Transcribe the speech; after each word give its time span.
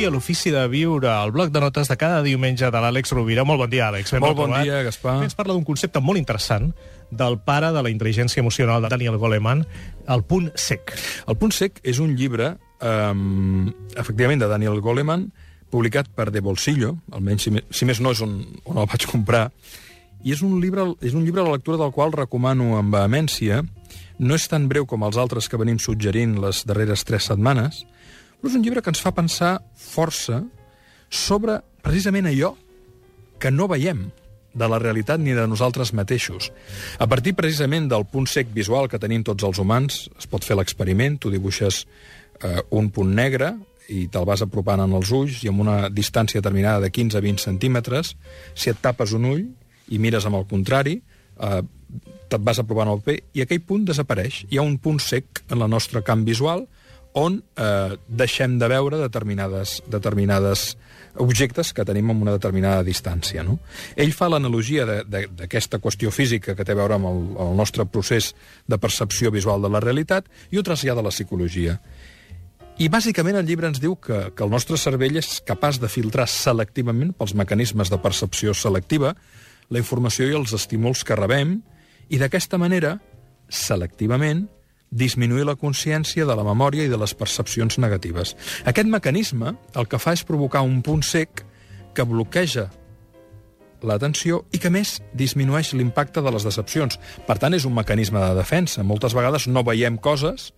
avui 0.00 0.08
a 0.08 0.12
l'Ofici 0.14 0.48
de 0.48 0.62
Viure, 0.72 1.10
el 1.10 1.30
bloc 1.30 1.50
de 1.52 1.60
notes 1.60 1.90
de 1.90 1.94
cada 2.00 2.22
diumenge 2.24 2.64
de 2.72 2.80
l'Àlex 2.80 3.10
Rovira. 3.12 3.42
Molt 3.44 3.60
bon 3.60 3.68
dia, 3.68 3.90
Àlex. 3.90 4.14
Ben 4.14 4.22
Molt 4.24 4.38
bon 4.38 4.46
trobat. 4.48 4.64
dia, 4.64 4.78
Gaspar. 4.86 5.18
Ens 5.26 5.36
parla 5.36 5.52
d'un 5.52 5.64
concepte 5.64 6.00
molt 6.00 6.16
interessant 6.16 6.70
del 7.10 7.36
pare 7.44 7.68
de 7.68 7.82
la 7.82 7.90
intel·ligència 7.92 8.40
emocional 8.40 8.80
de 8.80 8.88
Daniel 8.88 9.18
Goleman, 9.20 9.66
el 10.08 10.22
punt 10.24 10.48
sec. 10.56 10.94
El 11.28 11.36
punt 11.36 11.52
sec 11.52 11.82
és 11.84 12.00
un 12.00 12.16
llibre, 12.16 12.56
um, 12.80 13.68
efectivament, 13.94 14.40
de 14.40 14.48
Daniel 14.48 14.80
Goleman, 14.80 15.26
publicat 15.68 16.08
per 16.08 16.30
De 16.30 16.40
Bolsillo, 16.40 16.96
almenys 17.12 17.42
si, 17.42 17.52
si 17.68 17.84
més 17.84 18.00
no 18.00 18.16
és 18.16 18.22
on, 18.24 18.40
on 18.64 18.80
el 18.80 18.88
vaig 18.88 19.04
comprar, 19.04 19.50
i 20.24 20.32
és 20.32 20.40
un 20.40 20.62
llibre, 20.62 20.94
és 21.02 21.12
un 21.12 21.28
llibre 21.28 21.42
a 21.42 21.44
la 21.44 21.58
lectura 21.58 21.76
del 21.76 21.92
qual 21.92 22.16
recomano 22.16 22.78
amb 22.78 22.96
vehemència. 22.96 23.66
No 24.16 24.34
és 24.34 24.48
tan 24.48 24.64
breu 24.68 24.86
com 24.86 25.04
els 25.04 25.20
altres 25.20 25.48
que 25.48 25.60
venim 25.60 25.76
suggerint 25.76 26.40
les 26.40 26.64
darreres 26.64 27.04
tres 27.04 27.28
setmanes, 27.28 27.84
però 28.40 28.50
és 28.50 28.56
un 28.56 28.64
llibre 28.64 28.82
que 28.82 28.90
ens 28.92 29.02
fa 29.02 29.12
pensar 29.12 29.58
força 29.76 30.40
sobre 31.10 31.60
precisament 31.84 32.30
allò 32.30 32.54
que 33.40 33.52
no 33.52 33.68
veiem 33.68 34.08
de 34.52 34.66
la 34.66 34.80
realitat 34.82 35.20
ni 35.22 35.34
de 35.36 35.46
nosaltres 35.46 35.92
mateixos. 35.94 36.50
A 36.98 37.06
partir 37.06 37.36
precisament 37.38 37.88
del 37.90 38.06
punt 38.10 38.26
sec 38.26 38.50
visual 38.54 38.88
que 38.90 38.98
tenim 38.98 39.22
tots 39.26 39.44
els 39.46 39.60
humans, 39.62 40.08
es 40.18 40.26
pot 40.26 40.44
fer 40.44 40.56
l'experiment, 40.58 41.18
tu 41.18 41.30
dibuixes 41.30 41.84
eh, 42.42 42.58
un 42.70 42.90
punt 42.90 43.12
negre 43.14 43.54
i 43.90 44.06
te'l 44.10 44.26
vas 44.26 44.42
apropant 44.42 44.82
en 44.82 44.94
els 44.98 45.10
ulls 45.14 45.42
i 45.44 45.50
amb 45.50 45.62
una 45.62 45.88
distància 45.90 46.40
determinada 46.40 46.82
de 46.82 46.90
15 46.90 47.18
a 47.18 47.22
20 47.24 47.42
centímetres, 47.42 48.14
si 48.54 48.70
et 48.70 48.82
tapes 48.82 49.14
un 49.14 49.26
ull 49.30 49.46
i 49.90 49.98
mires 49.98 50.26
amb 50.26 50.38
el 50.38 50.46
contrari, 50.50 51.00
eh, 51.38 51.62
te't 52.30 52.44
vas 52.46 52.60
apropant 52.62 52.90
al 52.90 53.02
paper 53.02 53.18
i 53.34 53.42
aquell 53.42 53.62
punt 53.66 53.86
desapareix. 53.88 54.44
Hi 54.50 54.58
ha 54.58 54.66
un 54.66 54.78
punt 54.78 55.00
sec 55.02 55.42
en 55.50 55.58
la 55.58 55.70
nostra 55.70 56.02
camp 56.06 56.22
visual 56.26 56.66
on 57.18 57.40
eh, 57.56 57.96
deixem 58.06 58.58
de 58.60 58.68
veure 58.70 59.00
determinades, 59.00 59.80
determinades 59.90 60.76
objectes 61.18 61.72
que 61.74 61.84
tenim 61.84 62.12
amb 62.12 62.22
una 62.22 62.36
determinada 62.36 62.84
distància. 62.86 63.42
No? 63.42 63.58
Ell 63.98 64.12
fa 64.14 64.28
l'analogia 64.30 64.86
d'aquesta 64.86 65.80
qüestió 65.82 66.12
física 66.14 66.54
que 66.54 66.64
té 66.64 66.76
a 66.76 66.78
veure 66.78 66.96
amb 67.00 67.10
el, 67.10 67.20
el 67.48 67.58
nostre 67.58 67.86
procés 67.86 68.32
de 68.66 68.78
percepció 68.78 69.32
visual 69.34 69.62
de 69.62 69.72
la 69.72 69.82
realitat 69.82 70.30
i 70.50 70.58
ho 70.58 70.64
trasllada 70.66 71.02
a 71.02 71.08
la 71.08 71.14
psicologia. 71.14 71.80
I 72.80 72.88
bàsicament 72.88 73.36
el 73.36 73.44
llibre 73.44 73.68
ens 73.68 73.80
diu 73.82 73.96
que, 74.00 74.30
que 74.32 74.44
el 74.46 74.52
nostre 74.52 74.78
cervell 74.80 75.18
és 75.20 75.40
capaç 75.44 75.80
de 75.82 75.90
filtrar 75.90 76.24
selectivament 76.30 77.12
pels 77.18 77.34
mecanismes 77.36 77.90
de 77.92 77.98
percepció 78.00 78.54
selectiva 78.56 79.12
la 79.70 79.82
informació 79.82 80.30
i 80.30 80.36
els 80.38 80.54
estímuls 80.56 81.04
que 81.04 81.18
rebem 81.18 81.58
i 82.10 82.18
d'aquesta 82.18 82.58
manera, 82.58 82.96
selectivament, 83.46 84.46
disminuir 84.90 85.46
la 85.46 85.56
consciència 85.56 86.26
de 86.26 86.34
la 86.34 86.44
memòria 86.44 86.84
i 86.84 86.90
de 86.90 86.98
les 86.98 87.14
percepcions 87.14 87.78
negatives. 87.78 88.34
Aquest 88.66 88.90
mecanisme 88.90 89.54
el 89.78 89.88
que 89.88 90.00
fa 90.02 90.14
és 90.16 90.26
provocar 90.26 90.64
un 90.66 90.82
punt 90.82 91.02
sec 91.06 91.44
que 91.94 92.06
bloqueja 92.06 92.68
l'atenció 93.86 94.44
i 94.52 94.60
que, 94.60 94.70
més, 94.72 94.98
disminueix 95.16 95.72
l'impacte 95.74 96.22
de 96.22 96.32
les 96.34 96.44
decepcions. 96.44 96.98
Per 97.26 97.36
tant, 97.40 97.54
és 97.56 97.64
un 97.64 97.74
mecanisme 97.74 98.20
de 98.20 98.34
defensa. 98.36 98.84
Moltes 98.84 99.16
vegades 99.16 99.46
no 99.48 99.64
veiem 99.64 99.96
coses 99.96 100.50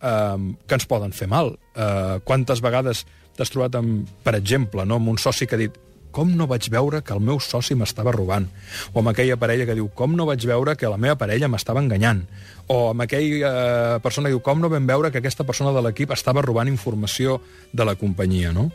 eh, 0.00 0.36
que 0.66 0.78
ens 0.78 0.86
poden 0.86 1.16
fer 1.16 1.28
mal. 1.30 1.56
Eh, 1.74 2.20
quantes 2.24 2.62
vegades 2.62 3.04
t'has 3.36 3.50
trobat, 3.50 3.80
amb, 3.80 4.08
per 4.24 4.36
exemple, 4.38 4.84
no, 4.86 5.00
amb 5.00 5.14
un 5.14 5.18
soci 5.18 5.48
que 5.48 5.56
ha 5.56 5.64
dit 5.64 5.78
com 6.12 6.30
no 6.36 6.46
vaig 6.50 6.68
veure 6.72 7.02
que 7.02 7.14
el 7.16 7.22
meu 7.24 7.40
soci 7.40 7.76
m'estava 7.78 8.12
robant? 8.14 8.48
O 8.92 9.00
amb 9.00 9.12
aquella 9.12 9.38
parella 9.40 9.66
que 9.68 9.76
diu 9.78 9.88
com 9.94 10.16
no 10.16 10.26
vaig 10.28 10.44
veure 10.46 10.76
que 10.76 10.90
la 10.90 10.98
meva 11.00 11.18
parella 11.20 11.48
m'estava 11.48 11.82
enganyant? 11.82 12.24
O 12.68 12.90
amb 12.90 13.06
aquella 13.06 13.50
eh, 13.50 13.98
persona 14.04 14.28
que 14.28 14.36
diu 14.36 14.44
com 14.44 14.60
no 14.60 14.70
vam 14.72 14.86
veure 14.86 15.10
que 15.10 15.22
aquesta 15.22 15.46
persona 15.46 15.74
de 15.76 15.82
l'equip 15.86 16.14
estava 16.14 16.42
robant 16.42 16.68
informació 16.68 17.40
de 17.72 17.86
la 17.86 17.96
companyia, 17.98 18.54
no? 18.56 18.70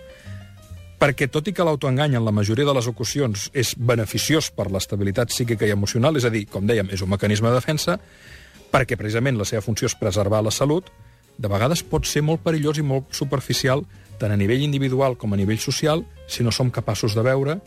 perquè 0.95 1.27
tot 1.29 1.47
i 1.49 1.53
que 1.53 1.63
l'autoengany 1.67 2.15
en 2.15 2.23
la 2.25 2.31
majoria 2.31 2.65
de 2.65 2.73
les 2.73 2.87
ocasions 2.87 3.49
és 3.53 3.73
beneficiós 3.75 4.47
per 4.55 4.69
l'estabilitat 4.71 5.29
psíquica 5.29 5.67
i 5.67 5.73
emocional, 5.75 6.15
és 6.15 6.25
a 6.25 6.31
dir, 6.31 6.45
com 6.49 6.65
dèiem, 6.65 6.87
és 6.95 7.03
un 7.03 7.11
mecanisme 7.11 7.51
de 7.51 7.57
defensa, 7.59 7.97
perquè 8.71 8.97
precisament 8.97 9.37
la 9.37 9.47
seva 9.47 9.61
funció 9.61 9.89
és 9.91 9.97
preservar 9.99 10.41
la 10.43 10.53
salut, 10.55 10.87
de 11.37 11.51
vegades 11.51 11.83
pot 11.83 12.07
ser 12.07 12.23
molt 12.23 12.43
perillós 12.43 12.79
i 12.79 12.85
molt 12.85 13.11
superficial, 13.15 13.83
tant 14.19 14.31
a 14.31 14.39
nivell 14.39 14.63
individual 14.63 15.17
com 15.19 15.33
a 15.33 15.39
nivell 15.39 15.59
social, 15.59 16.05
si 16.27 16.43
no 16.43 16.53
som 16.55 16.71
capaços 16.71 17.15
de 17.15 17.23
veure 17.25 17.59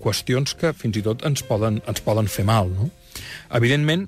qüestions 0.00 0.52
que 0.56 0.72
fins 0.76 0.98
i 0.98 1.02
tot 1.04 1.24
ens 1.28 1.42
poden, 1.46 1.80
ens 1.88 2.02
poden 2.04 2.28
fer 2.28 2.44
mal. 2.48 2.68
No? 2.68 2.90
Evidentment, 3.56 4.06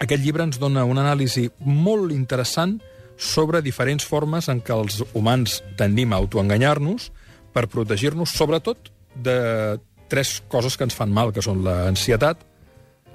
aquest 0.00 0.22
llibre 0.22 0.46
ens 0.46 0.60
dona 0.62 0.86
una 0.88 1.04
anàlisi 1.04 1.48
molt 1.66 2.14
interessant 2.14 2.78
sobre 3.20 3.60
diferents 3.60 4.06
formes 4.06 4.48
en 4.48 4.62
què 4.64 4.72
els 4.72 5.02
humans 5.12 5.60
tendim 5.76 6.14
a 6.14 6.20
autoenganyar-nos 6.22 7.10
per 7.52 7.66
protegir-nos, 7.68 8.32
sobretot, 8.32 8.92
de 9.14 9.78
tres 10.08 10.38
coses 10.48 10.78
que 10.78 10.86
ens 10.86 10.96
fan 10.96 11.12
mal, 11.12 11.34
que 11.34 11.44
són 11.44 11.64
l'ansietat, 11.66 12.46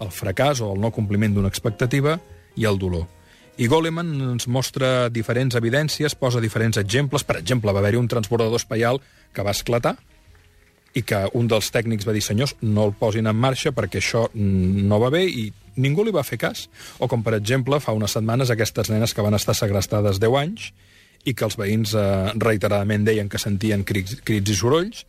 el 0.03 0.12
fracàs 0.12 0.62
o 0.62 0.73
el 0.75 0.81
no 0.83 0.91
compliment 0.94 1.33
d'una 1.33 1.50
expectativa 1.51 2.19
i 2.59 2.67
el 2.67 2.77
dolor. 2.79 3.07
I 3.55 3.69
Goleman 3.71 4.09
ens 4.33 4.49
mostra 4.51 5.07
diferents 5.07 5.55
evidències, 5.55 6.16
posa 6.19 6.41
diferents 6.43 6.75
exemples. 6.81 7.23
Per 7.23 7.38
exemple, 7.39 7.71
va 7.71 7.79
haver-hi 7.79 8.01
un 8.01 8.09
transbordador 8.11 8.59
espaial 8.59 8.99
que 9.31 9.45
va 9.47 9.53
esclatar 9.55 9.95
i 10.95 11.03
que 11.07 11.21
un 11.39 11.47
dels 11.47 11.69
tècnics 11.71 12.07
va 12.07 12.15
dir, 12.15 12.23
senyors, 12.23 12.55
no 12.63 12.89
el 12.89 12.94
posin 12.99 13.27
en 13.31 13.35
marxa 13.39 13.71
perquè 13.75 14.01
això 14.01 14.25
no 14.35 14.99
va 14.99 15.11
bé 15.11 15.23
i 15.27 15.45
ningú 15.79 16.03
li 16.03 16.11
va 16.15 16.23
fer 16.27 16.39
cas. 16.39 16.67
O 16.99 17.07
com, 17.11 17.23
per 17.23 17.38
exemple, 17.39 17.79
fa 17.83 17.95
unes 17.95 18.15
setmanes 18.15 18.51
aquestes 18.51 18.91
nenes 18.91 19.15
que 19.15 19.23
van 19.23 19.35
estar 19.39 19.55
segrestades 19.55 20.19
10 20.23 20.39
anys 20.41 20.69
i 21.23 21.33
que 21.33 21.47
els 21.47 21.55
veïns 21.59 21.95
eh, 21.95 22.33
reiteradament 22.35 23.07
deien 23.07 23.31
que 23.31 23.39
sentien 23.39 23.88
crits, 23.88 24.19
crits 24.27 24.51
i 24.51 24.59
sorolls 24.59 25.05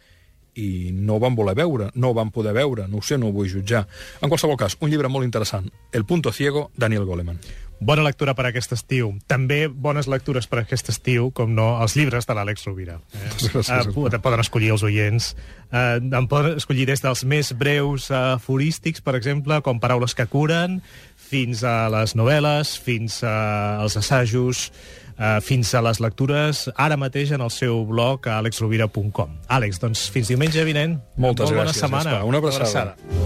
i 0.57 0.91
no 0.93 1.17
ho 1.17 1.23
van 1.23 1.37
voler 1.37 1.57
veure, 1.59 1.91
no 1.95 2.11
ho 2.11 2.17
van 2.17 2.33
poder 2.33 2.55
veure, 2.57 2.89
no 2.89 2.99
ho 2.99 3.05
sé, 3.05 3.19
no 3.21 3.29
ho 3.29 3.37
vull 3.37 3.51
jutjar. 3.53 3.87
En 4.21 4.33
qualsevol 4.33 4.59
cas, 4.61 4.79
un 4.81 4.91
llibre 4.91 5.13
molt 5.13 5.29
interessant, 5.29 5.71
El 5.93 6.05
punto 6.05 6.33
ciego, 6.33 6.71
Daniel 6.77 7.05
Goleman. 7.05 7.41
Bona 7.79 8.01
lectura 8.07 8.33
per 8.33 8.47
aquest 8.49 8.73
estiu. 8.73 9.11
També 9.29 9.67
bones 9.69 10.07
lectures 10.09 10.47
per 10.49 10.63
aquest 10.63 10.89
estiu, 10.89 11.29
com 11.37 11.53
no, 11.53 11.75
els 11.85 11.93
llibres 11.99 12.25
de 12.25 12.37
l'Àlex 12.37 12.65
Rovira. 12.65 12.97
Eh? 13.13 13.27
Gràcies. 13.53 13.69
Eh, 13.69 14.21
poden 14.25 14.41
escollir 14.41 14.71
els 14.73 14.85
oients. 14.87 15.35
Eh, 15.69 15.99
en 16.01 16.29
poden 16.31 16.57
escollir 16.57 16.87
des 16.89 17.05
dels 17.05 17.25
més 17.29 17.53
breus 17.53 18.09
eh, 18.09 18.17
aforístics, 18.39 19.05
per 19.05 19.17
exemple, 19.19 19.61
com 19.67 19.81
Paraules 19.83 20.17
que 20.17 20.25
curen, 20.33 20.81
fins 21.27 21.65
a 21.67 21.89
les 21.93 22.15
novel·les, 22.19 22.77
fins 22.83 23.21
a 23.27 23.37
als 23.83 23.97
assajos, 23.99 24.71
eh, 25.19 25.39
fins 25.43 25.75
a 25.75 25.83
les 25.83 26.01
lectures, 26.01 26.67
ara 26.77 26.97
mateix 26.97 27.33
en 27.37 27.45
el 27.45 27.51
seu 27.51 27.85
blog 27.89 28.29
a 28.29 28.39
alexrovira.com. 28.39 29.39
Àlex, 29.49 29.81
doncs 29.83 30.09
fins 30.15 30.29
diumenge 30.33 30.65
vinent. 30.65 31.01
Moltes 31.17 31.51
Molt 31.51 31.59
gràcies, 31.59 31.81
Bona 31.81 31.81
setmana. 31.83 32.11
Gaspar. 32.19 32.29
Una 32.29 32.39
abraçada. 32.39 32.95
abraçada. 32.97 33.26